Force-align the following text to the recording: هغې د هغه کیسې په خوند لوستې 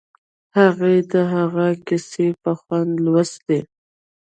هغې 0.57 0.95
د 1.11 1.13
هغه 1.33 1.67
کیسې 1.87 2.27
په 2.41 2.51
خوند 2.59 2.91
لوستې 3.05 3.59